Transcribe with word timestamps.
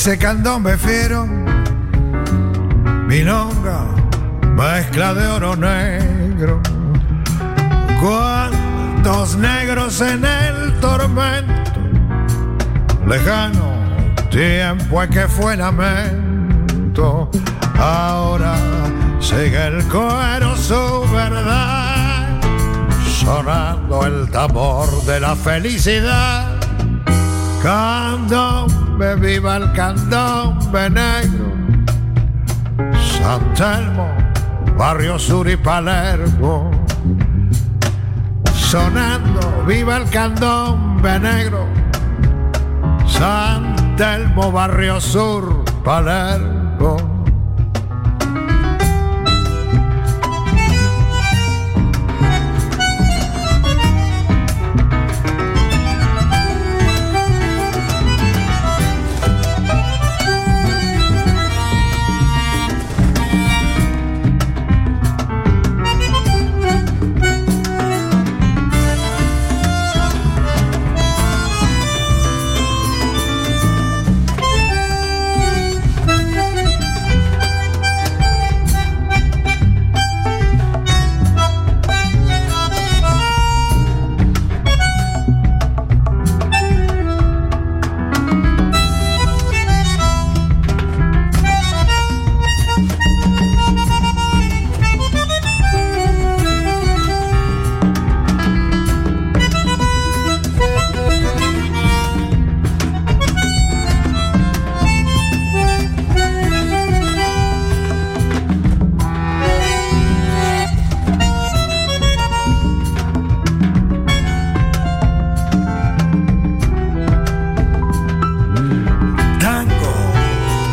ese 0.00 0.16
candombe 0.16 0.78
fiero, 0.78 1.26
milonga, 3.06 3.84
mezcla 4.56 5.12
de 5.12 5.26
oro 5.26 5.54
negro. 5.54 6.62
Cuántos 8.00 9.36
negros 9.36 10.00
en 10.00 10.24
el 10.24 10.80
tormento, 10.80 11.80
lejano 13.06 13.74
tiempo 14.30 15.02
en 15.02 15.10
que 15.10 15.28
fue 15.28 15.54
lamento, 15.58 17.30
ahora 17.78 18.54
sigue 19.20 19.66
el 19.66 19.84
cuero 19.84 20.56
su 20.56 21.04
verdad, 21.12 22.40
sonando 23.22 24.06
el 24.06 24.30
tambor 24.30 24.88
de 25.04 25.20
la 25.20 25.36
felicidad. 25.36 26.56
Candombe 27.62 28.79
viva 29.00 29.56
el 29.56 29.72
candombe 29.72 30.90
negro. 30.90 31.52
San 33.00 33.54
Telmo, 33.54 34.08
Barrio 34.76 35.18
Sur 35.18 35.48
y 35.48 35.56
Palermo. 35.56 36.70
Sonando, 38.52 39.64
viva 39.66 39.96
el 39.96 40.08
candombe 40.10 41.18
negro. 41.18 41.66
San 43.06 43.96
Telmo, 43.96 44.52
Barrio 44.52 45.00
Sur, 45.00 45.64
Palermo. 45.82 47.09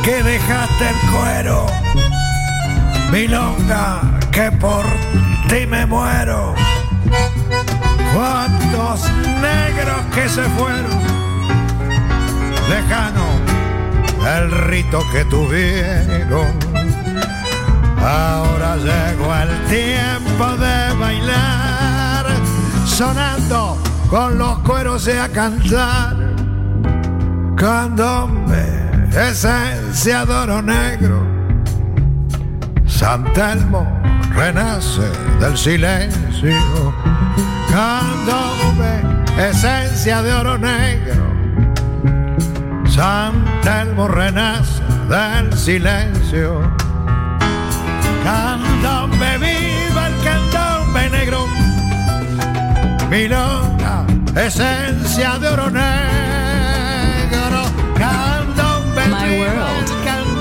Que 0.07 0.23
dejaste 0.23 0.89
el 0.89 1.11
cuero. 1.11 1.65
Milonga, 3.11 4.17
que 4.31 4.49
por 4.53 4.85
ti 5.49 5.67
me 5.67 5.85
muero. 5.85 6.55
Cuántos 8.15 9.01
negros 9.41 10.01
que 10.15 10.29
se 10.29 10.43
fueron. 10.57 10.97
Lejano 12.69 13.27
el 14.37 14.49
rito 14.69 15.03
que 15.11 15.25
tuvieron. 15.25 16.53
Ahora 17.99 18.77
llegó 18.77 19.35
el 19.35 19.51
tiempo 19.65 20.45
de 20.55 20.93
bailar, 20.97 22.27
sonando 22.85 23.77
con 24.09 24.37
los 24.37 24.59
cueros 24.59 25.05
y 25.09 25.17
a 25.17 25.27
cantar. 25.27 26.15
Candombe, 27.57 28.76
esencia 29.11 30.25
de 30.25 30.33
oro 30.33 30.61
negro. 30.61 31.25
San 32.85 33.31
Telmo 33.33 33.85
renace 34.33 35.09
del 35.39 35.57
silencio. 35.57 36.93
Candombe, 37.69 39.25
esencia 39.37 40.21
de 40.21 40.33
oro 40.33 40.57
negro. 40.57 41.25
San 42.87 43.45
Telmo 43.61 44.07
renace 44.07 44.81
del 45.09 45.57
silencio. 45.57 46.61
Candombe, 48.23 49.37
viva 49.37 50.07
el 50.07 50.23
candombe 50.23 51.09
negro. 51.09 51.45
Milonga, 53.09 54.05
esencia 54.35 55.37
de 55.39 55.47
oro 55.47 55.69
negro. 55.69 56.26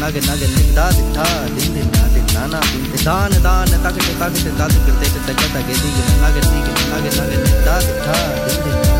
नग 0.00 0.16
नग 0.26 0.42
निदा 0.52 0.84
दिदा 0.96 1.24
दिन 1.56 1.74
दिदा 1.74 2.04
दिदा 2.12 2.44
ना 2.52 2.60
दिन 2.68 2.86
दान 3.04 3.36
दान 3.46 3.74
तगट 3.84 4.08
तगट 4.20 4.46
दद 4.60 4.78
गिरते 4.86 5.10
तगट 5.26 5.44
तगे 5.56 5.76
दी, 5.82 5.90
नग 6.22 6.40
दी, 6.48 6.62
नग 6.92 7.12
नग 7.18 7.36
निदा 7.44 7.76
दिदा 7.84 8.24
दिन 8.46 8.64
दिदा 8.64 8.99